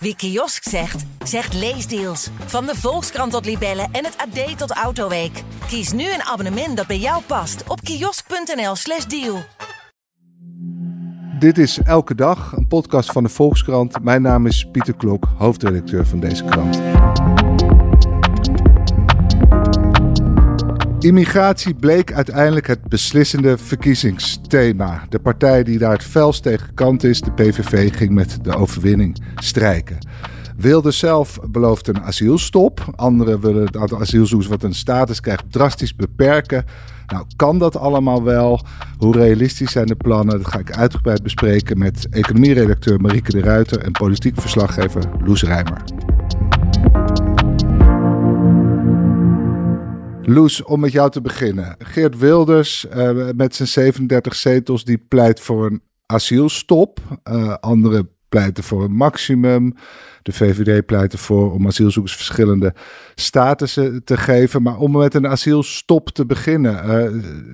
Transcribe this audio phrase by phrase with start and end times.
[0.00, 2.30] Wie kiosk zegt, zegt leesdeals.
[2.46, 5.42] Van de Volkskrant tot Libellen en het AD tot Autoweek.
[5.66, 9.38] Kies nu een abonnement dat bij jou past op kiosk.nl/slash deal.
[11.38, 14.02] Dit is Elke Dag, een podcast van de Volkskrant.
[14.02, 16.80] Mijn naam is Pieter Klok, hoofdredacteur van deze krant.
[21.08, 25.06] Immigratie bleek uiteindelijk het beslissende verkiezingsthema.
[25.08, 29.18] De partij die daar het felst tegen kant is, de PVV, ging met de overwinning
[29.36, 29.98] strijken.
[30.56, 32.92] Wilde zelf belooft een asielstop.
[32.96, 36.64] Anderen willen het aantal asielzoekers wat een status krijgt drastisch beperken.
[37.06, 38.60] Nou, kan dat allemaal wel?
[38.98, 40.38] Hoe realistisch zijn de plannen?
[40.38, 45.82] Dat ga ik uitgebreid bespreken met economieredacteur Marieke de Ruiter en politiek verslaggever Loes Rijmer.
[50.28, 51.76] Loes, om met jou te beginnen.
[51.78, 56.98] Geert Wilders uh, met zijn 37 zetels die pleit voor een asielstop.
[57.32, 59.74] Uh, anderen pleiten voor een maximum.
[60.22, 62.74] De VVD pleit ervoor om asielzoekers verschillende
[63.14, 64.62] statussen te geven.
[64.62, 66.84] Maar om met een asielstop te beginnen,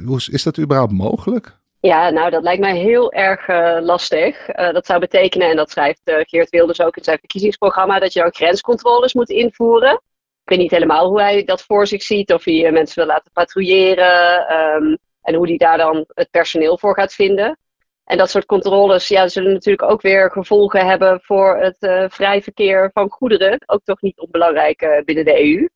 [0.06, 1.56] uh, is dat überhaupt mogelijk?
[1.80, 3.48] Ja, nou dat lijkt mij heel erg
[3.84, 4.46] lastig.
[4.46, 8.34] Dat zou betekenen, en dat schrijft Geert Wilders ook in zijn verkiezingsprogramma, dat je dan
[8.34, 10.00] grenscontroles moet invoeren.
[10.44, 13.32] Ik weet niet helemaal hoe hij dat voor zich ziet, of hij mensen wil laten
[13.32, 17.58] patrouilleren um, en hoe hij daar dan het personeel voor gaat vinden.
[18.04, 22.42] En dat soort controles ja, zullen natuurlijk ook weer gevolgen hebben voor het uh, vrij
[22.42, 23.58] verkeer van goederen.
[23.66, 25.68] Ook toch niet onbelangrijk uh, binnen de EU.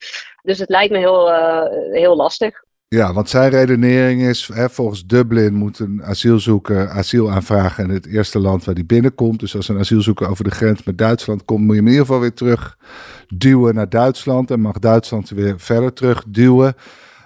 [0.42, 1.32] Dus het lijkt me heel,
[1.92, 2.62] heel lastig.
[2.90, 8.06] Ja, want zijn redenering is, hè, volgens Dublin moet een asielzoeker asiel aanvragen in het
[8.06, 9.40] eerste land waar die binnenkomt.
[9.40, 12.06] Dus als een asielzoeker over de grens met Duitsland komt, moet je hem in ieder
[12.06, 12.78] geval weer terug
[13.28, 14.50] duwen naar Duitsland.
[14.50, 16.74] En mag Duitsland weer verder terug duwen.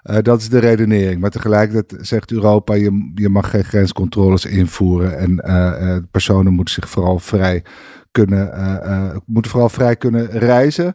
[0.05, 1.21] Uh, dat is de redenering.
[1.21, 5.19] Maar tegelijkertijd zegt Europa, je, je mag geen grenscontroles invoeren.
[5.19, 7.65] En uh, personen moeten zich vooral vrij
[8.11, 8.51] kunnen,
[9.27, 10.95] moeten vooral vrij kunnen reizen.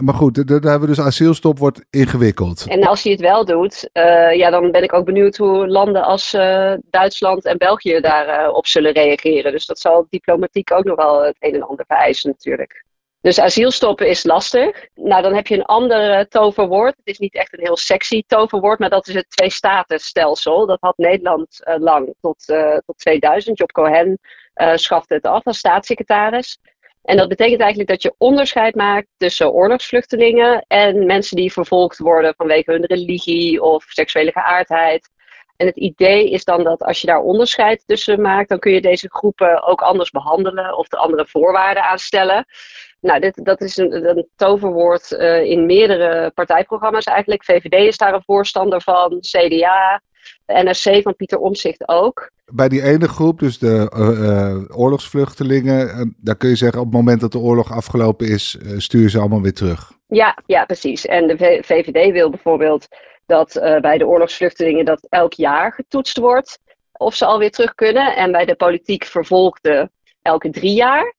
[0.00, 2.66] Maar goed, daar hebben we dus asielstop wordt ingewikkeld.
[2.68, 6.02] En als hij het wel doet, uh, ja, dan ben ik ook benieuwd hoe landen
[6.02, 9.52] als uh, Duitsland en België daarop uh, op zullen reageren.
[9.52, 12.84] Dus dat zal diplomatiek ook nog wel het een en ander vereisen natuurlijk.
[13.20, 14.86] Dus asielstoppen is lastig.
[14.94, 16.96] Nou, dan heb je een ander toverwoord.
[16.96, 20.66] Het is niet echt een heel sexy toverwoord, maar dat is het twee-statenstelsel.
[20.66, 22.44] Dat had Nederland lang, tot,
[22.86, 23.58] tot 2000.
[23.58, 24.18] Job Cohen
[24.74, 26.58] schafte het af als staatssecretaris.
[27.08, 32.34] En dat betekent eigenlijk dat je onderscheid maakt tussen oorlogsvluchtelingen en mensen die vervolgd worden
[32.36, 35.10] vanwege hun religie of seksuele geaardheid.
[35.56, 38.80] En het idee is dan dat als je daar onderscheid tussen maakt, dan kun je
[38.80, 42.46] deze groepen ook anders behandelen of er andere voorwaarden aan stellen.
[43.00, 47.44] Nou, dit, dat is een, een toverwoord uh, in meerdere partijprogramma's eigenlijk.
[47.44, 50.00] VVD is daar een voorstander van, CDA,
[50.46, 52.30] NRC van Pieter Omzicht ook.
[52.46, 56.86] Bij die ene groep, dus de uh, uh, oorlogsvluchtelingen, uh, daar kun je zeggen op
[56.86, 59.92] het moment dat de oorlog afgelopen is, stuur je ze allemaal weer terug.
[60.06, 61.06] Ja, ja, precies.
[61.06, 62.88] En de VVD wil bijvoorbeeld
[63.26, 66.58] dat bij de oorlogsvluchtelingen dat elk jaar getoetst wordt
[66.92, 68.16] of ze alweer terug kunnen.
[68.16, 69.90] En bij de politiek vervolgden
[70.22, 71.14] elke drie jaar.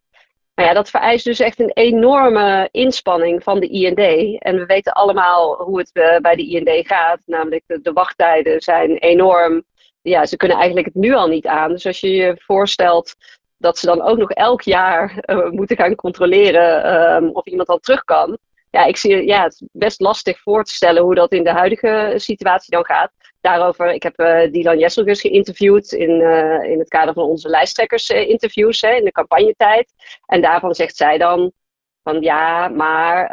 [0.59, 3.99] Maar ja, dat vereist dus echt een enorme inspanning van de IND.
[4.41, 7.19] En we weten allemaal hoe het bij de IND gaat.
[7.25, 9.63] Namelijk, de, de wachttijden zijn enorm
[10.01, 11.71] ja, ze kunnen eigenlijk het nu al niet aan.
[11.71, 13.15] Dus als je je voorstelt
[13.57, 16.85] dat ze dan ook nog elk jaar uh, moeten gaan controleren
[17.23, 18.37] uh, of iemand al terug kan.
[18.69, 21.51] Ja, ik zie, ja, het is best lastig voor te stellen hoe dat in de
[21.51, 23.11] huidige situatie dan gaat.
[23.41, 28.81] Daarover, ik heb uh, Dylan Jesselgus geïnterviewd in, uh, in het kader van onze lijsttrekkersinterviews
[28.81, 29.93] in de campagnetijd.
[30.25, 31.51] En daarvan zegt zij dan
[32.03, 33.29] van ja, maar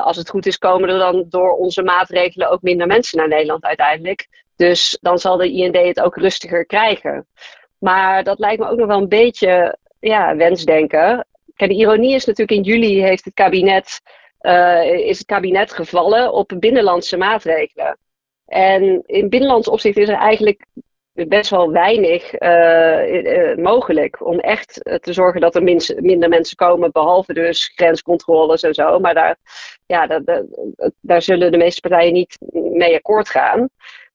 [0.00, 3.64] als het goed is komen er dan door onze maatregelen ook minder mensen naar Nederland
[3.64, 4.28] uiteindelijk.
[4.56, 7.26] Dus dan zal de IND het ook rustiger krijgen.
[7.78, 11.26] Maar dat lijkt me ook nog wel een beetje ja, wensdenken.
[11.54, 14.00] Kijk, de ironie is natuurlijk in juli heeft het kabinet,
[14.84, 17.98] is het kabinet gevallen op binnenlandse maatregelen.
[18.46, 20.66] En in binnenlands opzicht is er eigenlijk
[21.24, 26.92] best wel weinig uh, uh, mogelijk om echt te zorgen dat er minder mensen komen,
[26.92, 28.98] behalve dus grenscontroles en zo.
[28.98, 29.36] Maar daar,
[29.86, 30.20] ja,
[31.00, 32.36] daar, zullen de meeste partijen niet
[32.72, 33.68] mee akkoord gaan.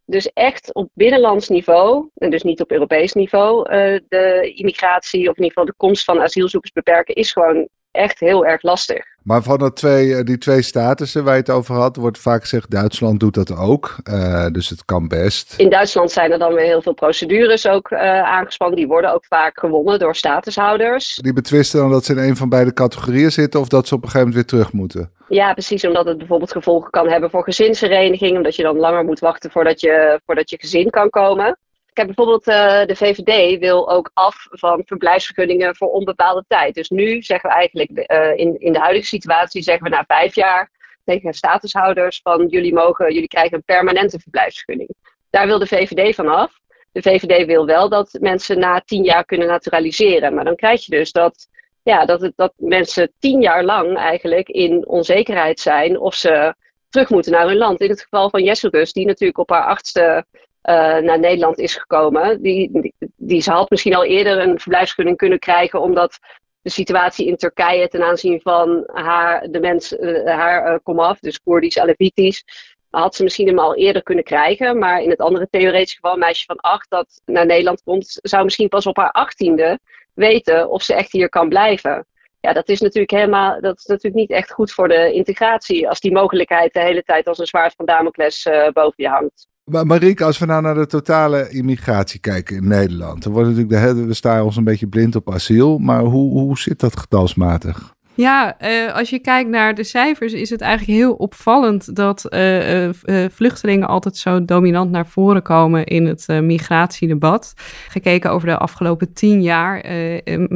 [0.06, 3.70] Dus echt op binnenlands niveau, en dus niet op Europees niveau,
[4.08, 8.46] de immigratie of in ieder geval de komst van asielzoekers beperken, is gewoon echt heel
[8.46, 9.06] erg lastig.
[9.24, 12.72] Maar van dat twee, die twee statussen waar je het over had, wordt vaak gezegd
[12.72, 13.96] Duitsland doet dat ook.
[14.10, 15.54] Uh, dus het kan best.
[15.58, 18.78] In Duitsland zijn er dan weer heel veel procedures ook uh, aangespannen.
[18.78, 21.20] Die worden ook vaak gewonnen door statushouders.
[21.22, 24.04] Die betwisten dan dat ze in een van beide categorieën zitten of dat ze op
[24.04, 25.12] een gegeven moment weer terug moeten?
[25.28, 25.86] Ja, precies.
[25.86, 28.38] Omdat het bijvoorbeeld gevolgen kan hebben voor gezinshereniging.
[28.38, 31.58] Omdat je dan langer moet wachten voordat je, voordat je gezin kan komen.
[31.94, 36.76] Kijk, bijvoorbeeld uh, de VVD wil ook af van verblijfsvergunningen voor onbepaalde tijd.
[36.76, 40.36] Dus nu zeggen we eigenlijk uh, in, in de huidige situatie, zeggen we na vijf
[40.36, 40.72] jaar
[41.06, 44.90] tegen statushouders van jullie mogen, jullie krijgen een permanente verblijfsvergunning.
[45.30, 46.60] Daar wil de VVD van af.
[46.92, 50.34] De VVD wil wel dat mensen na tien jaar kunnen naturaliseren.
[50.34, 51.48] Maar dan krijg je dus dat,
[51.84, 56.56] ja, dat, het, dat mensen tien jaar lang eigenlijk in onzekerheid zijn of ze
[56.90, 57.82] terug moeten naar hun land.
[57.82, 60.26] In het geval van Jesselgus, die natuurlijk op haar achtste
[60.62, 62.42] naar Nederland is gekomen.
[62.42, 66.20] Die, die, die, ze had misschien al eerder een verblijfsvergunning kunnen krijgen, omdat
[66.62, 71.42] de situatie in Turkije ten aanzien van haar, de mens, uh, haar uh, komaf, dus
[71.42, 72.44] Koerdisch, Alevitisch,
[72.90, 74.78] had ze misschien hem al eerder kunnen krijgen.
[74.78, 78.44] Maar in het andere theoretische geval, een meisje van acht dat naar Nederland komt, zou
[78.44, 79.80] misschien pas op haar achttiende
[80.14, 82.06] weten of ze echt hier kan blijven.
[82.40, 86.00] Ja, dat is natuurlijk helemaal, dat is natuurlijk niet echt goed voor de integratie als
[86.00, 89.48] die mogelijkheid de hele tijd als een zwaard van Damocles boven je hangt.
[89.64, 93.96] Maar Marieke, als we nou naar de totale immigratie kijken in Nederland, dan wordt natuurlijk
[93.96, 95.78] de we staan ons een beetje blind op asiel.
[95.78, 97.94] Maar hoe, hoe zit dat getalsmatig?
[98.22, 102.86] Ja, uh, als je kijkt naar de cijfers, is het eigenlijk heel opvallend dat uh,
[102.86, 102.92] uh,
[103.32, 107.54] vluchtelingen altijd zo dominant naar voren komen in het migratiedebat.
[107.88, 109.86] Gekeken over de afgelopen tien jaar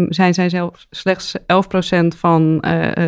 [0.09, 1.41] zijn zij zelfs slechts 11%
[2.17, 2.57] van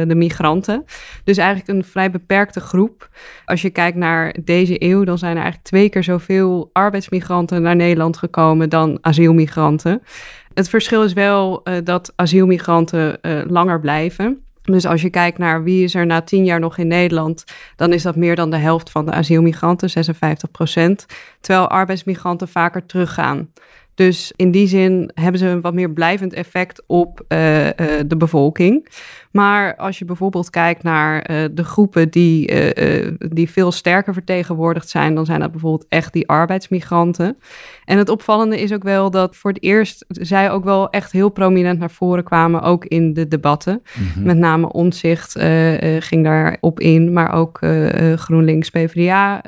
[0.07, 0.83] de migranten.
[1.23, 3.09] Dus eigenlijk een vrij beperkte groep.
[3.45, 7.75] Als je kijkt naar deze eeuw, dan zijn er eigenlijk twee keer zoveel arbeidsmigranten naar
[7.75, 10.01] Nederland gekomen dan asielmigranten.
[10.53, 14.46] Het verschil is wel dat asielmigranten langer blijven.
[14.71, 17.43] Dus als je kijkt naar wie is er na tien jaar nog in Nederland,
[17.75, 21.05] dan is dat meer dan de helft van de asielmigranten, 56 procent.
[21.41, 23.49] Terwijl arbeidsmigranten vaker teruggaan.
[23.97, 27.71] Dus in die zin hebben ze een wat meer blijvend effect op uh, uh,
[28.07, 28.87] de bevolking.
[29.37, 32.51] Maar als je bijvoorbeeld kijkt naar uh, de groepen die,
[33.17, 37.37] die veel sterker vertegenwoordigd zijn, dan zijn dat bijvoorbeeld echt die arbeidsmigranten.
[37.85, 41.29] En het opvallende is ook wel dat voor het eerst zij ook wel echt heel
[41.29, 43.81] prominent naar voren kwamen, ook in de debatten.
[43.99, 44.23] Mm-hmm.
[44.23, 45.31] Met name Omzicht
[45.99, 47.59] ging daarop in, maar ook
[48.15, 49.41] GroenLinks PvdA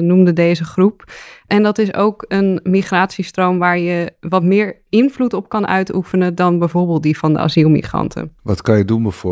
[0.00, 1.04] noemde deze groep.
[1.46, 6.58] En dat is ook een migratiestroom waar je wat meer invloed op kan uitoefenen dan
[6.58, 8.32] bijvoorbeeld die van de asielmigranten.
[8.42, 9.27] Wat kan je doen bijvoorbeeld?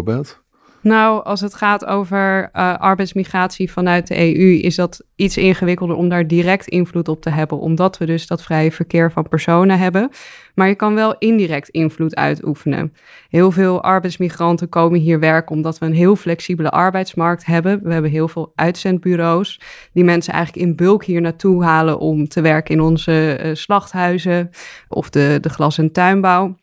[0.86, 6.08] Nou, als het gaat over uh, arbeidsmigratie vanuit de EU, is dat iets ingewikkelder om
[6.08, 10.10] daar direct invloed op te hebben, omdat we dus dat vrije verkeer van personen hebben.
[10.54, 12.92] Maar je kan wel indirect invloed uitoefenen.
[13.28, 17.80] Heel veel arbeidsmigranten komen hier werken omdat we een heel flexibele arbeidsmarkt hebben.
[17.82, 19.60] We hebben heel veel uitzendbureaus
[19.92, 24.50] die mensen eigenlijk in bulk hier naartoe halen om te werken in onze uh, slachthuizen
[24.88, 26.56] of de, de glas- en tuinbouw.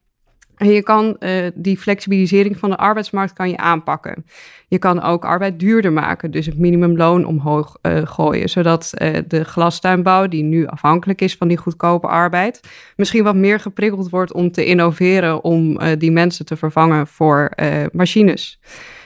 [0.58, 4.26] En je kan uh, die flexibilisering van de arbeidsmarkt kan je aanpakken.
[4.68, 9.44] Je kan ook arbeid duurder maken, dus het minimumloon omhoog uh, gooien, zodat uh, de
[9.44, 12.60] glastuinbouw, die nu afhankelijk is van die goedkope arbeid,
[12.96, 17.52] misschien wat meer geprikkeld wordt om te innoveren, om die mensen te vervangen voor
[17.92, 18.60] machines.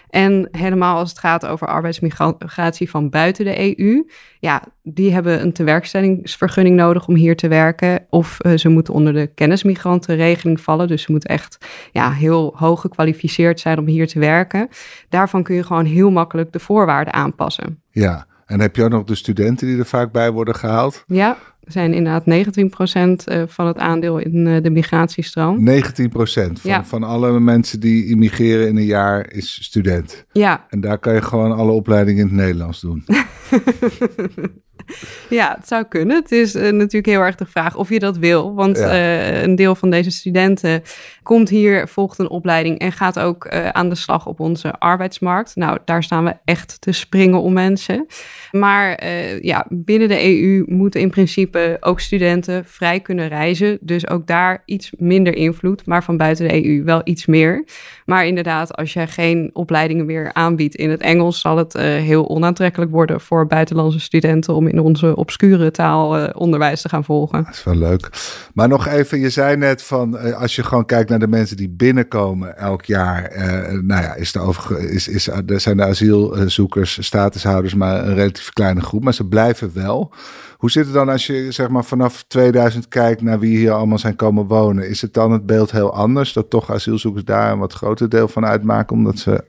[0.09, 4.03] En helemaal als het gaat over arbeidsmigratie van buiten de EU.
[4.39, 8.05] Ja, die hebben een tewerkstellingsvergunning nodig om hier te werken.
[8.09, 10.87] Of uh, ze moeten onder de kennismigrantenregeling vallen.
[10.87, 11.57] Dus ze moeten echt
[11.91, 14.69] ja, heel hoog gekwalificeerd zijn om hier te werken.
[15.09, 17.81] Daarvan kun je gewoon heel makkelijk de voorwaarden aanpassen.
[17.91, 21.03] Ja, en heb je ook nog de studenten die er vaak bij worden gehaald?
[21.07, 21.37] Ja,
[21.67, 25.69] zijn inderdaad 19% eh, van het aandeel in eh, de migratiestroom.
[25.69, 25.73] 19%
[26.13, 26.85] van, ja.
[26.85, 30.25] van alle mensen die immigreren in een jaar is student.
[30.31, 30.65] Ja.
[30.69, 33.03] En daar kan je gewoon alle opleidingen in het Nederlands doen.
[35.29, 36.15] ja, het zou kunnen.
[36.15, 38.53] Het is uh, natuurlijk heel erg de vraag of je dat wil.
[38.53, 38.93] Want ja.
[38.93, 40.81] uh, een deel van deze studenten
[41.23, 45.55] komt hier, volgt een opleiding en gaat ook uh, aan de slag op onze arbeidsmarkt.
[45.55, 48.05] Nou, daar staan we echt te springen om mensen.
[48.51, 49.05] Maar
[49.41, 53.77] ja, binnen de EU moeten in principe ook studenten vrij kunnen reizen.
[53.81, 57.65] Dus ook daar iets minder invloed, maar van buiten de EU wel iets meer.
[58.05, 62.91] Maar inderdaad, als jij geen opleidingen meer aanbiedt in het Engels, zal het heel onaantrekkelijk
[62.91, 67.43] worden voor buitenlandse studenten om in onze obscure taal uh, onderwijs te gaan volgen.
[67.43, 68.09] Dat is wel leuk.
[68.53, 71.57] Maar nog even, je zei net van uh, als je gewoon kijkt naar de mensen
[71.57, 73.35] die binnenkomen elk jaar.
[73.35, 78.15] Uh, nou ja, is de over, is, is, er zijn de asielzoekers, statushouders maar een
[78.15, 80.13] relatief kleine groep, maar ze blijven wel.
[80.57, 83.97] Hoe zit het dan als je zeg maar vanaf 2000 kijkt naar wie hier allemaal
[83.97, 84.89] zijn komen wonen?
[84.89, 88.27] Is het dan het beeld heel anders dat toch asielzoekers daar een wat groter deel
[88.27, 89.43] van uitmaken omdat ze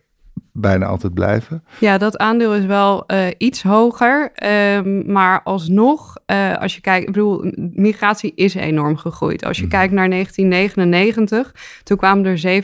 [0.61, 1.65] bijna altijd blijven.
[1.81, 4.33] Ja, dat aandeel is wel uh, iets hoger.
[4.77, 9.45] Um, maar alsnog, uh, als je kijkt, ik bedoel, migratie is enorm gegroeid.
[9.45, 9.69] Als je mm.
[9.69, 12.63] kijkt naar 1999, toen kwamen er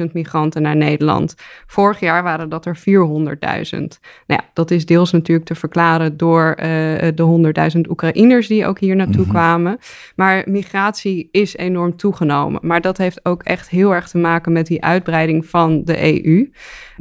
[0.00, 1.34] 77.000 migranten naar Nederland.
[1.66, 2.84] Vorig jaar waren dat er 400.000.
[2.86, 3.90] Nou
[4.26, 6.64] ja, dat is deels natuurlijk te verklaren door uh,
[7.14, 9.32] de 100.000 Oekraïners die ook hier naartoe mm -hmm.
[9.32, 9.78] kwamen.
[10.16, 12.60] Maar migratie is enorm toegenomen.
[12.62, 16.50] Maar dat heeft ook echt heel erg te maken met die uitbreiding van de EU.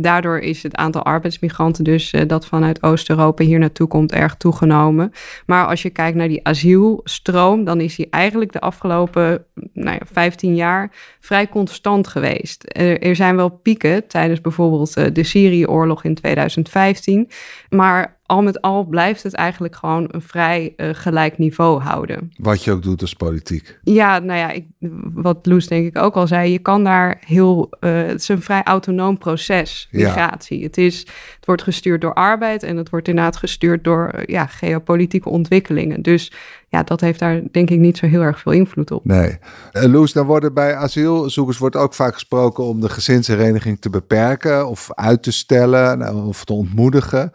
[0.01, 5.11] Daardoor is het aantal arbeidsmigranten dus uh, dat vanuit Oost-Europa hier naartoe komt erg toegenomen.
[5.45, 10.05] Maar als je kijkt naar die asielstroom, dan is die eigenlijk de afgelopen nou ja,
[10.11, 12.63] 15 jaar vrij constant geweest.
[12.67, 17.29] Er, er zijn wel pieken tijdens bijvoorbeeld uh, de Syrië-oorlog in 2015,
[17.69, 22.31] maar al met al blijft het eigenlijk gewoon een vrij uh, gelijk niveau houden.
[22.37, 23.79] Wat je ook doet als politiek.
[23.83, 24.65] Ja, nou ja, ik,
[25.13, 28.41] wat Loes denk ik ook al zei, je kan daar heel, uh, het is een
[28.41, 30.57] vrij autonoom proces, migratie.
[30.57, 30.65] Ja.
[30.65, 30.99] Het, is,
[31.35, 36.01] het wordt gestuurd door arbeid en het wordt inderdaad gestuurd door uh, ja, geopolitieke ontwikkelingen.
[36.01, 36.31] Dus
[36.67, 39.05] ja, dat heeft daar denk ik niet zo heel erg veel invloed op.
[39.05, 39.37] Nee.
[39.71, 44.89] Loes, dan worden bij asielzoekers wordt ook vaak gesproken om de gezinshereniging te beperken of
[44.93, 47.31] uit te stellen of te ontmoedigen.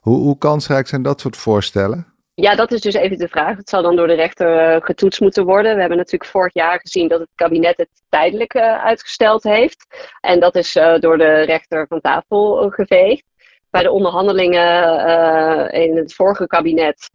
[0.00, 2.06] Hoe, hoe kansrijk zijn dat soort voorstellen?
[2.40, 3.56] Ja, dat is dus even de vraag.
[3.56, 5.74] Het zal dan door de rechter uh, getoetst moeten worden.
[5.74, 9.86] We hebben natuurlijk vorig jaar gezien dat het kabinet het tijdelijk uh, uitgesteld heeft.
[10.20, 13.24] En dat is uh, door de rechter van tafel geveegd.
[13.70, 17.10] Bij de onderhandelingen in het vorige kabinet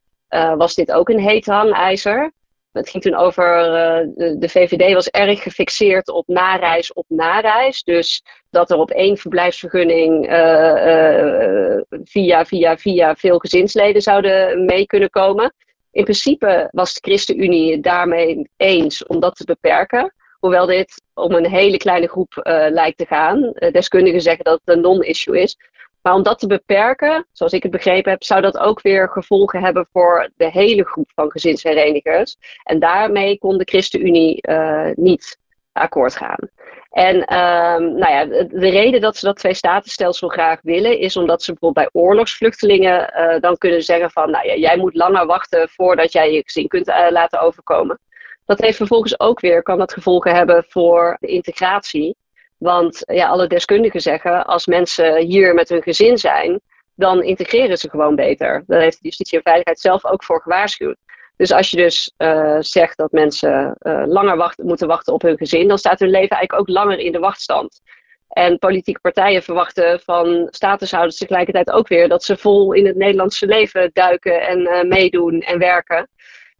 [0.57, 2.31] was dit ook een heet hangijzer.
[2.73, 4.07] Het ging toen over, uh,
[4.39, 7.83] de, VVD was erg gefixeerd op nareis op nareis.
[7.83, 14.85] Dus dat er op één verblijfsvergunning uh, uh, via, via, via veel gezinsleden zouden mee
[14.85, 15.53] kunnen komen.
[15.91, 20.13] In principe was de ChristenUnie daarmee eens om dat te beperken.
[20.39, 22.39] Hoewel dit om een hele kleine groep
[22.69, 23.51] lijkt te gaan.
[23.71, 25.57] deskundigen zeggen dat het een non-issue is.
[26.03, 29.63] Maar om dat te beperken, zoals ik het begrepen heb, zou dat ook weer gevolgen
[29.63, 32.37] hebben voor de hele groep van gezinsherenigers.
[32.63, 35.39] En daarmee kon de ChristenUnie uh, niet
[35.71, 36.49] akkoord gaan.
[36.89, 41.51] En um, nou ja, de reden dat ze dat twee-statenstelsel graag willen, is omdat ze
[41.51, 46.11] bijvoorbeeld bij oorlogsvluchtelingen uh, dan kunnen zeggen van, nou ja, jij moet langer wachten voordat
[46.11, 47.99] jij je gezin kunt uh, laten overkomen.
[48.45, 52.15] Dat heeft vervolgens ook weer, kan dat gevolgen hebben voor de integratie.
[52.63, 56.61] Want ja, alle deskundigen zeggen, als mensen hier met hun gezin zijn,
[56.95, 58.63] dan integreren ze gewoon beter.
[58.67, 60.97] Daar heeft de justitie en veiligheid zelf ook voor gewaarschuwd.
[61.35, 65.67] Dus als je dus uh, zegt dat mensen uh, langer moeten wachten op hun gezin,
[65.67, 67.81] dan staat hun leven eigenlijk ook langer in de wachtstand.
[68.29, 73.45] En politieke partijen verwachten van statushouders tegelijkertijd ook weer dat ze vol in het Nederlandse
[73.45, 76.09] leven duiken en uh, meedoen en werken.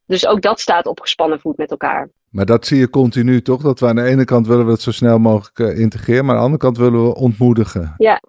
[0.05, 2.10] Dus ook dat staat op gespannen voet met elkaar.
[2.33, 3.61] Maar dat zie je continu toch?
[3.61, 6.35] Dat we aan de ene kant willen we het zo snel mogelijk uh, integreren, maar
[6.35, 7.93] aan de andere kant willen we ontmoedigen.
[7.97, 8.21] Ja,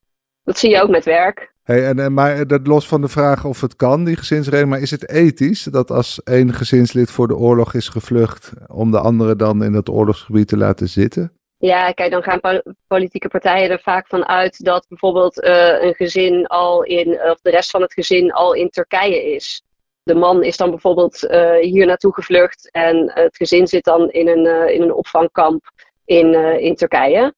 [0.42, 1.52] dat zie je ook met werk.
[1.62, 4.80] Hey, en, en, maar dat los van de vraag of het kan, die gezinsregeling, maar
[4.80, 9.36] is het ethisch dat als één gezinslid voor de oorlog is gevlucht, om de andere
[9.36, 11.32] dan in dat oorlogsgebied te laten zitten?
[11.56, 16.46] Ja, kijk, dan gaan politieke partijen er vaak van uit dat bijvoorbeeld uh, een gezin
[16.46, 19.62] al in, of de rest van het gezin al in Turkije is
[20.04, 24.28] de man is dan bijvoorbeeld uh, hier naartoe gevlucht en het gezin zit dan in
[24.28, 25.70] een, uh, in een opvangkamp
[26.04, 27.34] in, uh, in Turkije.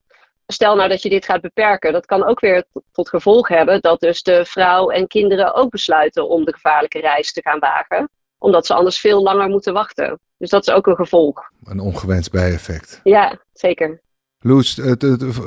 [0.46, 4.00] Stel nou dat je dit gaat beperken, dat kan ook weer tot gevolg hebben dat
[4.00, 8.08] dus de vrouw en kinderen ook besluiten om de gevaarlijke reis te gaan wagen,
[8.38, 10.18] omdat ze anders veel langer moeten wachten.
[10.38, 11.50] Dus dat is ook een gevolg.
[11.64, 13.00] Een ongewenst bijeffect.
[13.04, 14.00] Ja, zeker.
[14.40, 15.06] Loes, het,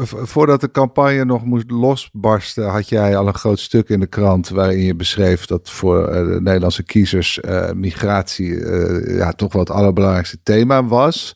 [0.09, 4.49] voordat de campagne nog moest losbarsten, had jij al een groot stuk in de krant
[4.49, 9.71] waarin je beschreef dat voor de Nederlandse kiezers uh, migratie uh, ja, toch wel het
[9.71, 11.33] allerbelangrijkste thema was.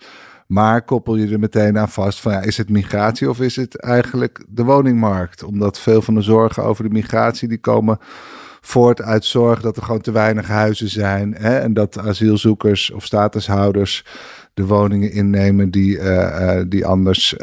[0.47, 3.79] Maar koppel je er meteen aan vast van ja, is het migratie of is het
[3.79, 5.43] eigenlijk de woningmarkt?
[5.43, 7.97] Omdat veel van de zorgen over de migratie die komen
[8.65, 13.05] voort uit zorg dat er gewoon te weinig huizen zijn hè, en dat asielzoekers of
[13.05, 14.05] statushouders
[14.53, 17.35] de woningen innemen die, uh, uh, die anders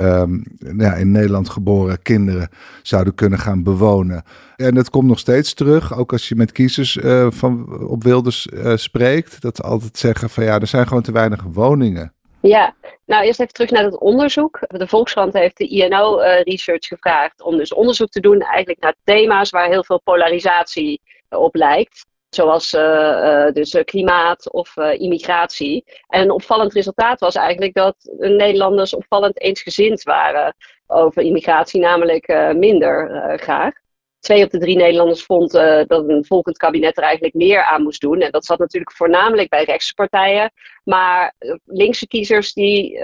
[0.76, 2.48] ja, in Nederland geboren kinderen
[2.82, 4.22] zouden kunnen gaan bewonen.
[4.56, 8.48] En dat komt nog steeds terug, ook als je met kiezers uh, van, op Wilders
[8.74, 12.12] spreekt, dat ze altijd zeggen van ja, er zijn gewoon te weinig woningen.
[12.40, 12.74] Ja,
[13.06, 14.58] nou eerst even terug naar het onderzoek.
[14.60, 19.50] De Volkskrant heeft de INO Research gevraagd om dus onderzoek te doen eigenlijk naar thema's
[19.50, 22.08] waar heel veel polarisatie op lijkt.
[22.28, 25.84] Zoals uh, uh, dus klimaat of immigratie.
[26.06, 30.56] En een opvallend resultaat was eigenlijk dat Nederlanders opvallend eensgezind waren
[30.86, 33.72] over immigratie, namelijk minder graag.
[34.20, 35.50] Twee op de drie Nederlanders vond
[35.86, 38.20] dat een volgend kabinet er eigenlijk meer aan moest doen.
[38.20, 40.52] En dat zat natuurlijk voornamelijk bij rechtse partijen.
[40.84, 41.34] Maar
[41.64, 42.98] linkse kiezers die,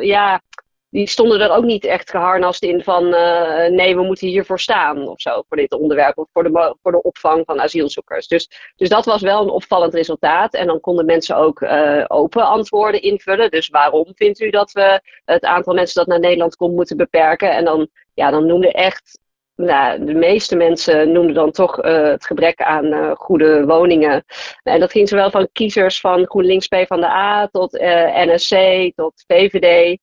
[0.00, 0.40] ja,
[0.94, 3.08] die stonden er ook niet echt geharnast in van
[3.74, 7.02] nee, we moeten hiervoor staan of zo, voor dit onderwerp of voor de, voor de
[7.02, 8.28] opvang van asielzoekers.
[8.28, 10.54] Dus, dus dat was wel een opvallend resultaat.
[10.54, 11.66] En dan konden mensen ook
[12.06, 13.50] open antwoorden invullen.
[13.50, 17.50] Dus waarom vindt u dat we het aantal mensen dat naar Nederland komt moeten beperken?
[17.50, 19.18] En dan, ja, dan noemde echt
[19.56, 24.24] nou, de meeste mensen noemden dan toch uh, het gebrek aan goede woningen.
[24.62, 28.56] En dat ging zowel van kiezers van GroenLinks P van de A tot eh, NSC
[28.94, 29.98] tot VVD.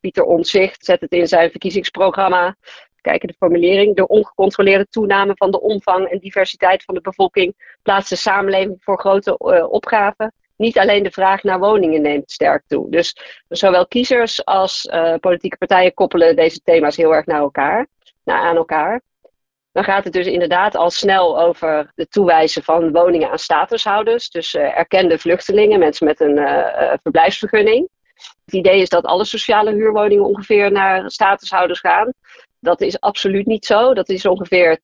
[0.00, 2.56] Pieter Omtzigt zet het in zijn verkiezingsprogramma.
[3.00, 3.96] Kijken de formulering.
[3.96, 8.98] De ongecontroleerde toename van de omvang en diversiteit van de bevolking plaatst de samenleving voor
[8.98, 9.38] grote
[9.68, 10.32] opgaven.
[10.56, 12.90] Niet alleen de vraag naar woningen neemt sterk toe.
[12.90, 13.16] Dus
[13.48, 14.88] zowel kiezers als
[15.20, 17.86] politieke partijen koppelen deze thema's heel erg naar elkaar
[18.24, 19.00] aan elkaar.
[19.72, 24.30] Dan gaat het dus inderdaad al snel over het toewijzen van woningen aan statushouders.
[24.30, 26.36] Dus uh, erkende vluchtelingen, mensen met een
[27.02, 27.88] verblijfsvergunning.
[28.44, 32.12] Het idee is dat alle sociale huurwoningen ongeveer naar statushouders gaan.
[32.60, 33.94] Dat is absoluut niet zo.
[33.94, 34.82] Dat is ongeveer 10%.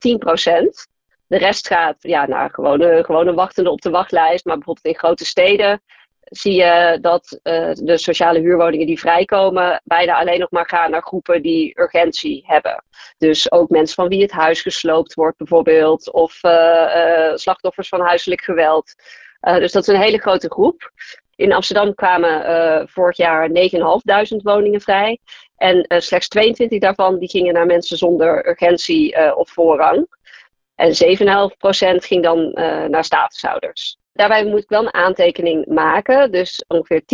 [1.26, 4.44] De rest gaat ja, naar gewone, gewone wachtenden op de wachtlijst.
[4.44, 5.82] Maar bijvoorbeeld in grote steden
[6.24, 11.02] zie je dat uh, de sociale huurwoningen die vrijkomen bijna alleen nog maar gaan naar
[11.02, 12.84] groepen die urgentie hebben.
[13.18, 18.00] Dus ook mensen van wie het huis gesloopt wordt bijvoorbeeld, of uh, uh, slachtoffers van
[18.00, 18.94] huiselijk geweld.
[19.40, 20.92] dus dat is een hele grote groep.
[21.36, 23.54] In Amsterdam kwamen vorig jaar 9.500
[24.42, 25.18] woningen vrij.
[25.56, 30.06] En slechts 22 daarvan die gingen naar mensen zonder urgentie of voorrang.
[30.74, 32.50] En 7,5% ging dan
[32.90, 33.98] naar statushouders.
[34.12, 36.32] Daarbij moet ik wel een aantekening maken.
[36.32, 37.04] Dus ongeveer 10%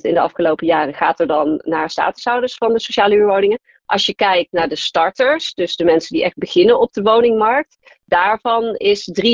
[0.00, 3.58] in de afgelopen jaren gaat er dan naar statushouders van de sociale huurwoningen.
[3.86, 8.00] Als je kijkt naar de starters, dus de mensen die echt beginnen op de woningmarkt,
[8.04, 9.24] daarvan is 33%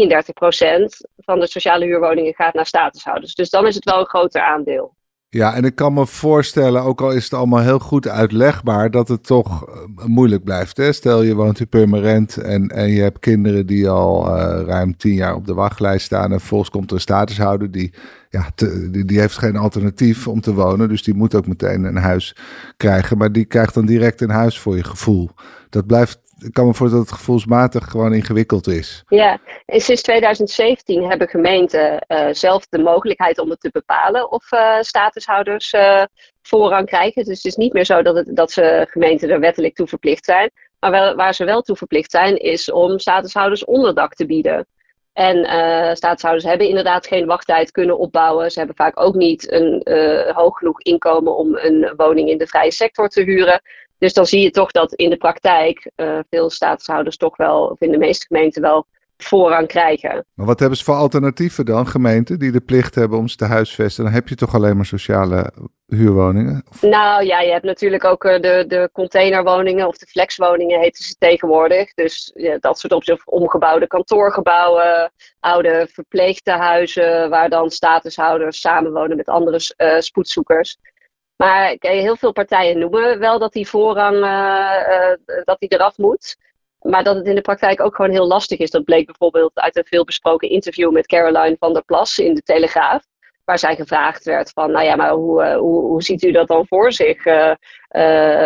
[1.16, 3.34] van de sociale huurwoningen gaat naar statushouders.
[3.34, 4.98] Dus dan is het wel een groter aandeel.
[5.32, 9.08] Ja, en ik kan me voorstellen, ook al is het allemaal heel goed uitlegbaar, dat
[9.08, 10.76] het toch eh, moeilijk blijft.
[10.76, 10.92] Hè?
[10.92, 15.14] Stel je woont in permanent en, en je hebt kinderen die al uh, ruim tien
[15.14, 16.32] jaar op de wachtlijst staan.
[16.32, 17.92] En volgens komt er een statushouder die,
[18.30, 20.88] ja, die, die heeft geen alternatief om te wonen.
[20.88, 22.36] Dus die moet ook meteen een huis
[22.76, 23.18] krijgen.
[23.18, 25.30] Maar die krijgt dan direct een huis voor je gevoel.
[25.68, 29.02] Dat blijft ik kan me voorstellen dat het gevoelsmatig gewoon ingewikkeld is.
[29.08, 34.52] Ja, en sinds 2017 hebben gemeenten uh, zelf de mogelijkheid om het te bepalen of
[34.52, 36.02] uh, statushouders uh,
[36.42, 37.24] voorrang krijgen.
[37.24, 40.24] Dus het is niet meer zo dat, het, dat ze gemeenten er wettelijk toe verplicht
[40.24, 40.50] zijn.
[40.80, 44.66] Maar wel, waar ze wel toe verplicht zijn, is om statushouders onderdak te bieden.
[45.12, 45.44] En
[45.96, 48.50] statushouders hebben inderdaad geen wachttijd kunnen opbouwen.
[48.50, 49.82] Ze hebben vaak ook niet een
[50.34, 53.60] hoog genoeg inkomen om een woning in de vrije sector te huren.
[54.00, 57.80] Dus dan zie je toch dat in de praktijk uh, veel statushouders toch wel, of
[57.80, 58.86] in de meeste gemeenten wel,
[59.22, 60.24] voorrang krijgen.
[60.34, 63.44] Maar wat hebben ze voor alternatieven dan, gemeenten die de plicht hebben om ze te
[63.44, 64.04] huisvesten?
[64.04, 65.52] Dan heb je toch alleen maar sociale
[65.86, 66.62] huurwoningen?
[66.70, 66.82] Of?
[66.82, 71.14] Nou ja, je hebt natuurlijk ook eh, de, de containerwoningen of de flexwoningen heten ze
[71.18, 71.94] tegenwoordig.
[71.94, 79.60] Dus ja, dat soort op omgebouwde kantoorgebouwen, oude verpleegtehuizen waar dan statushouders samenwonen met andere
[79.76, 80.76] uh, spoedzoekers.
[81.40, 85.12] Maar heel veel partijen noemen wel dat die voorrang uh,
[85.44, 86.36] dat die eraf moet.
[86.80, 88.70] Maar dat het in de praktijk ook gewoon heel lastig is.
[88.70, 93.04] Dat bleek bijvoorbeeld uit een veelbesproken interview met Caroline van der Plas in de Telegraaf.
[93.44, 96.66] Waar zij gevraagd werd van, nou ja, maar hoe, hoe, hoe ziet u dat dan
[96.66, 97.22] voor zich?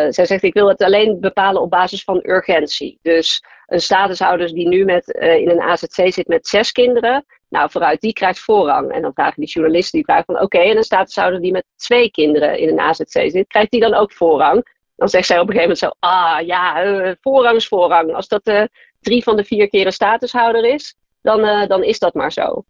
[0.09, 2.99] Zij zegt, ik wil het alleen bepalen op basis van urgentie.
[3.03, 8.01] Dus een statushouder die nu met, in een AZC zit met zes kinderen, nou, vooruit,
[8.01, 8.93] die krijgt voorrang.
[8.93, 12.11] En dan vragen die journalisten, die vragen van, oké, en een statushouder die met twee
[12.11, 14.73] kinderen in een AZC zit, krijgt die dan ook voorrang?
[14.97, 18.15] Dan zegt zij op een gegeven moment zo, ah ja, uh, voorrang is voorrang.
[18.15, 18.63] Als dat uh,
[19.01, 22.65] drie van de vier keer een statushouder is, dan, uh, dan is dat maar zo.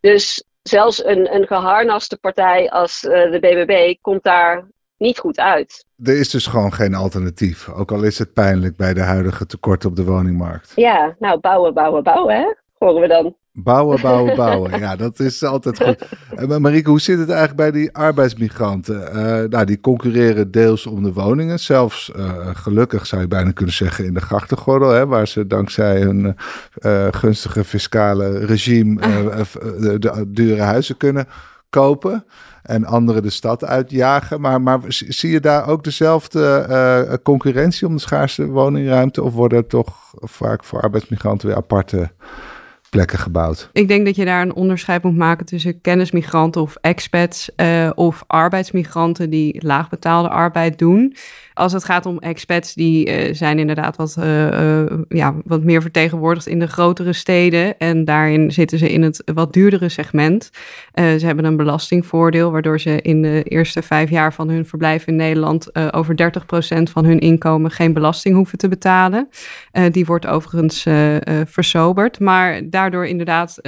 [0.00, 5.84] Dus zelfs een, een geharnaste partij als de BBB komt daar niet goed uit.
[6.04, 9.84] Er is dus gewoon geen alternatief, ook al is het pijnlijk bij de huidige tekort
[9.84, 10.72] op de woningmarkt.
[10.74, 12.54] Ja, nou bouwen, bouwen, bouwen, hè?
[12.78, 13.36] horen we dan.
[13.62, 14.78] Bouwen, bouwen, bouwen.
[14.78, 16.06] Ja, dat is altijd goed.
[16.50, 19.00] Uh, Marieke, hoe zit het eigenlijk bij die arbeidsmigranten?
[19.00, 21.58] Uh, nou, die concurreren deels om de woningen.
[21.58, 24.90] Zelfs uh, gelukkig zou je bijna kunnen zeggen in de grachtengordel.
[24.90, 26.36] Hè, waar ze dankzij hun
[27.10, 29.00] gunstige fiscale regime
[29.80, 31.26] de, de, dure huizen kunnen
[31.70, 32.24] kopen.
[32.62, 34.40] En anderen de stad uitjagen.
[34.40, 39.22] Maar, maar zie je daar ook dezelfde concurrentie om de schaarste woningruimte?
[39.22, 42.10] Of worden er toch vaak voor arbeidsmigranten weer aparte
[42.90, 43.70] plekken gebouwd.
[43.72, 48.24] Ik denk dat je daar een onderscheid moet maken tussen kennismigranten of expats uh, of
[48.26, 51.16] arbeidsmigranten die laagbetaalde arbeid doen.
[51.58, 54.16] Als het gaat om expats, die zijn inderdaad wat,
[55.08, 57.78] ja, wat meer vertegenwoordigd in de grotere steden.
[57.78, 60.50] En daarin zitten ze in het wat duurdere segment.
[60.94, 65.16] ze hebben een belastingvoordeel, waardoor ze in de eerste vijf jaar van hun verblijf in
[65.16, 66.14] Nederland over
[66.78, 69.28] 30% van hun inkomen geen belasting hoeven te betalen.
[69.90, 70.86] die wordt overigens
[71.44, 72.20] versoberd.
[72.20, 73.60] Maar daardoor inderdaad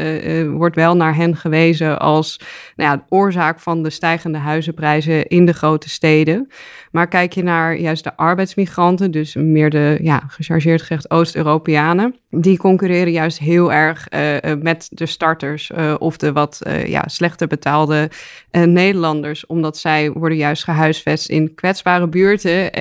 [0.50, 2.40] wordt wel naar hen gewezen als
[2.76, 6.48] nou ja, oorzaak van de stijgende huizenprijzen in de grote steden.
[6.90, 12.58] Maar kijk je naar juist de arbeidsmigranten, dus meer de, ja, gechargeerd gezegd Oost-Europeanen, die
[12.58, 18.10] concurreren juist heel erg uh, met de starters uh, of de wat ja, slechter betaalde
[18.50, 22.72] Nederlanders, omdat zij worden juist gehuisvest in kwetsbare buurten,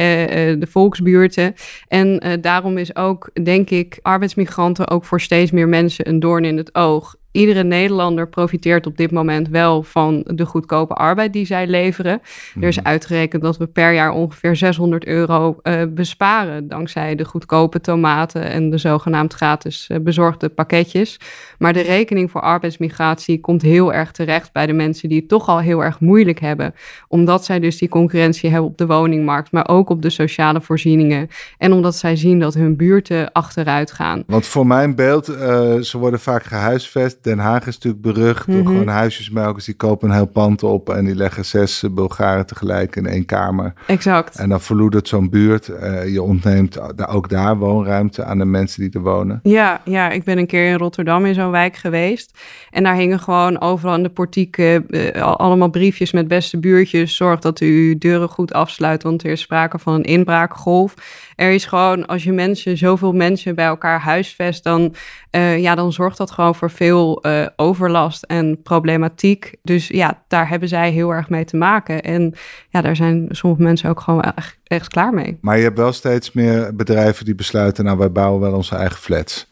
[0.59, 1.53] de volksbuurten.
[1.88, 6.57] En daarom is ook, denk ik, arbeidsmigranten ook voor steeds meer mensen een doorn in
[6.57, 11.67] het oog iedere Nederlander profiteert op dit moment wel van de goedkope arbeid die zij
[11.67, 12.21] leveren.
[12.61, 12.87] Er is mhm.
[12.87, 18.69] uitgerekend dat we per jaar ongeveer 600 euro uh, besparen dankzij de goedkope tomaten en
[18.69, 21.19] de zogenaamd gratis uh, bezorgde pakketjes.
[21.57, 25.47] Maar de rekening voor arbeidsmigratie komt heel erg terecht bij de mensen die het toch
[25.47, 26.73] al heel erg moeilijk hebben,
[27.07, 31.27] omdat zij dus die concurrentie hebben op de woningmarkt, maar ook op de sociale voorzieningen
[31.57, 34.23] en omdat zij zien dat hun buurten achteruit gaan.
[34.27, 35.35] Want voor mijn beeld, uh,
[35.79, 39.65] ze worden vaak gehuisvest Den Haag is natuurlijk berucht mm door gewoon huisjesmelkers.
[39.65, 43.73] Die kopen een heel pand op en die leggen zes Bulgaren tegelijk in één kamer.
[43.88, 44.38] Exact.
[44.38, 45.67] En dan verloedert zo'n buurt.
[45.67, 49.39] Uh, je ontneemt ook daar woonruimte aan de mensen die er wonen.
[49.43, 52.38] Ja, ja, ik ben een keer in Rotterdam in zo'n wijk geweest.
[52.71, 57.15] En daar hingen gewoon overal in de portieken uh, allemaal briefjes met beste buurtjes.
[57.15, 60.93] Zorg dat u uw deuren goed afsluit, want er is sprake van een inbraakgolf.
[61.39, 64.95] Er is gewoon, als je mensen, zoveel mensen bij elkaar huisvest, dan,
[65.32, 69.56] uh, ja, dan zorgt dat gewoon voor veel uh, overlast en problematiek.
[69.63, 72.02] Dus ja, daar hebben zij heel erg mee te maken.
[72.02, 72.34] En
[72.69, 75.38] ja, daar zijn sommige mensen ook gewoon echt, echt klaar mee.
[75.41, 78.99] Maar je hebt wel steeds meer bedrijven die besluiten, nou wij bouwen wel onze eigen
[78.99, 79.48] flats.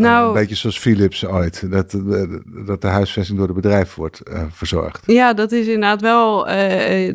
[0.00, 1.96] Nou, een beetje zoals Philips ooit, dat,
[2.66, 5.02] dat de huisvesting door de bedrijf wordt uh, verzorgd.
[5.06, 7.12] Ja, dat is inderdaad wel uh,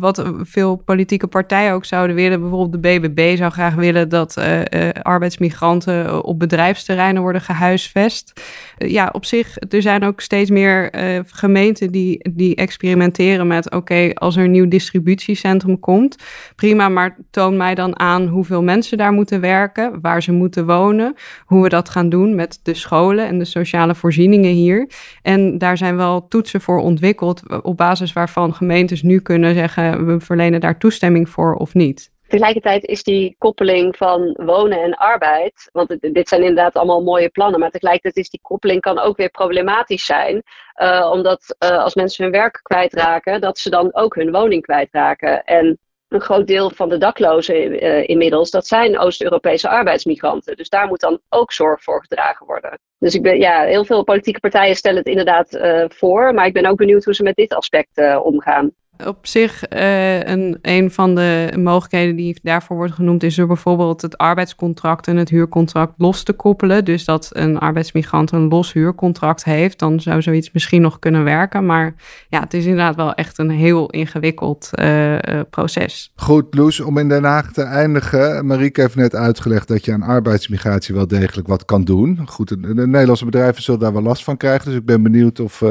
[0.00, 2.40] wat veel politieke partijen ook zouden willen.
[2.40, 8.32] Bijvoorbeeld de BBB zou graag willen dat uh, arbeidsmigranten op bedrijfsterreinen worden gehuisvest.
[8.76, 10.90] ja, op zich, er zijn ook steeds meer
[11.26, 13.70] gemeenten die, die experimenteren met...
[13.70, 16.16] oké, als er een nieuw distributiecentrum komt,
[16.56, 21.14] prima, maar toon mij dan aan hoeveel mensen daar moeten werken, waar ze moeten wonen,
[21.44, 24.90] hoe we dat gaan doen doen met de scholen en de sociale voorzieningen hier.
[25.22, 30.20] En daar zijn wel toetsen voor ontwikkeld, op basis waarvan gemeentes nu kunnen zeggen: we
[30.20, 32.14] verlenen daar toestemming voor of niet.
[32.28, 37.60] Tegelijkertijd is die koppeling van wonen en arbeid, want dit zijn inderdaad allemaal mooie plannen,
[37.60, 40.42] maar tegelijkertijd is die koppeling kan ook weer problematisch zijn,
[40.82, 45.44] uh, omdat uh, als mensen hun werk kwijtraken, dat ze dan ook hun woning kwijtraken.
[45.44, 50.56] En een groot deel van de daklozen uh, inmiddels, dat zijn Oost-Europese arbeidsmigranten.
[50.56, 52.78] Dus daar moet dan ook zorg voor gedragen worden.
[52.98, 56.52] Dus ik ben, ja, heel veel politieke partijen stellen het inderdaad uh, voor, maar ik
[56.52, 58.70] ben ook benieuwd hoe ze met dit aspect uh, omgaan.
[59.04, 64.02] Op zich, uh, een, een van de mogelijkheden die daarvoor wordt genoemd, is er bijvoorbeeld
[64.02, 66.84] het arbeidscontract en het huurcontract los te koppelen.
[66.84, 71.66] Dus dat een arbeidsmigrant een los huurcontract heeft, dan zou zoiets misschien nog kunnen werken.
[71.66, 71.94] Maar
[72.28, 75.16] ja, het is inderdaad wel echt een heel ingewikkeld uh,
[75.50, 76.12] proces.
[76.16, 78.46] Goed, Loes, om in Den Haag te eindigen.
[78.46, 82.20] Marieke heeft net uitgelegd dat je aan arbeidsmigratie wel degelijk wat kan doen.
[82.26, 84.64] Goed, de Nederlandse bedrijven zullen daar wel last van krijgen.
[84.64, 85.62] Dus ik ben benieuwd of.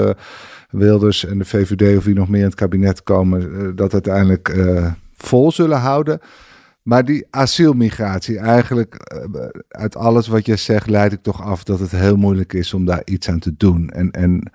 [0.70, 4.50] Wilders en de VVD of wie nog meer in het kabinet komen, uh, dat uiteindelijk
[4.50, 6.20] uh, vol zullen houden.
[6.82, 11.80] Maar die asielmigratie, eigenlijk uh, uit alles wat je zegt, leid ik toch af dat
[11.80, 13.90] het heel moeilijk is om daar iets aan te doen.
[13.90, 14.52] En, en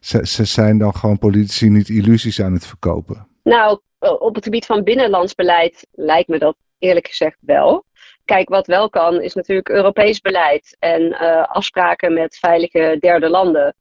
[0.00, 3.26] ze, ze zijn dan gewoon politici niet illusies aan het verkopen.
[3.42, 7.84] Nou, op het gebied van binnenlands beleid lijkt me dat eerlijk gezegd wel.
[8.24, 11.18] Kijk, wat wel kan, is natuurlijk Europees beleid en
[11.48, 13.74] afspraken met veilige derde landen,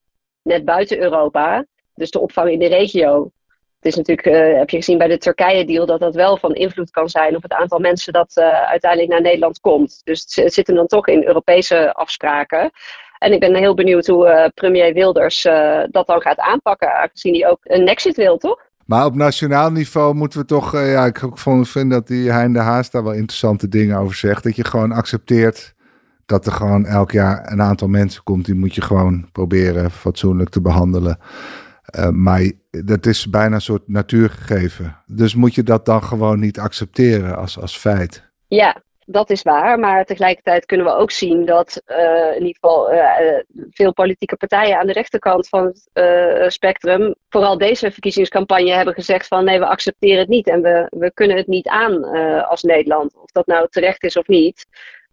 [0.48, 1.66] net buiten Europa
[1.98, 3.32] dus de opvang in de regio.
[3.80, 6.92] Het is natuurlijk, uh, heb je gezien bij de Turkije-deal, dat dat wel van invloed
[6.92, 10.02] kan zijn op het aantal mensen dat uh, uiteindelijk naar Nederland komt.
[10.04, 12.72] Dus het, het zit hem dan toch in Europese afspraken.
[13.18, 15.42] En ik ben heel benieuwd hoe uh, premier Wilders
[15.92, 18.66] dat dan gaat aanpakken, aangezien hij ook een exit wil, toch?
[18.86, 21.20] Maar op nationaal niveau moeten we toch, ja, ik
[21.64, 24.44] vind dat die Hein de Haas daar wel interessante dingen over zegt.
[24.44, 25.74] Dat je gewoon accepteert
[26.28, 30.50] dat er gewoon elk jaar een aantal mensen komt, die moet je gewoon proberen fatsoenlijk
[30.50, 31.20] te behandelen.
[31.96, 34.98] Uh, maar dat is bijna een soort natuurgegeven.
[35.06, 38.30] Dus moet je dat dan gewoon niet accepteren als, als feit?
[38.48, 39.80] Ja, dat is waar.
[39.80, 41.82] Maar tegelijkertijd kunnen we ook zien dat
[42.36, 42.90] in ieder geval
[43.70, 49.46] veel politieke partijen aan de rechterkant van het spectrum, vooral deze verkiezingscampagne, hebben gezegd van
[49.46, 52.04] nee, we accepteren het niet en we, we kunnen het niet aan
[52.44, 53.16] als Nederland.
[53.16, 54.66] Of dat nou terecht is of niet.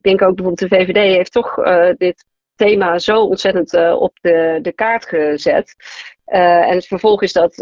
[0.05, 1.55] Ik denk ook bijvoorbeeld de VVD heeft toch
[1.97, 5.75] dit thema zo ontzettend uh, op de, de kaart gezet.
[6.27, 7.55] Uh, en het vervolg is dat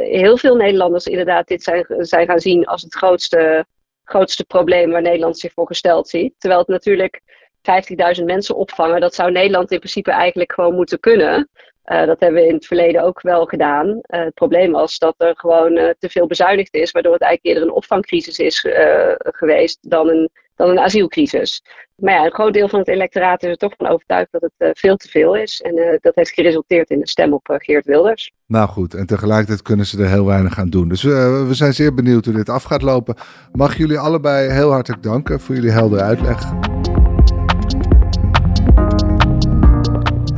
[0.00, 3.66] heel veel Nederlanders inderdaad dit zijn, zijn gaan zien als het grootste,
[4.04, 6.34] grootste probleem waar Nederland zich voor gesteld ziet.
[6.38, 7.20] Terwijl het natuurlijk
[8.18, 11.48] 50.000 mensen opvangen, dat zou Nederland in principe eigenlijk gewoon moeten kunnen.
[11.92, 13.86] Uh, dat hebben we in het verleden ook wel gedaan.
[13.88, 17.54] Uh, het probleem was dat er gewoon uh, te veel bezuinigd is, waardoor het eigenlijk
[17.54, 18.66] eerder een opvangcrisis is
[19.18, 21.62] geweest dan een, dan een asielcrisis.
[21.94, 24.78] Maar ja, een groot deel van het electoraat is er toch van overtuigd dat het
[24.78, 25.60] veel te veel is.
[25.60, 28.32] En dat heeft geresulteerd in de stem op Geert Wilders.
[28.46, 30.88] Nou goed, en tegelijkertijd kunnen ze er heel weinig aan doen.
[30.88, 33.14] Dus we zijn zeer benieuwd hoe dit af gaat lopen.
[33.52, 36.38] Mag jullie allebei heel hartelijk danken voor jullie heldere uitleg.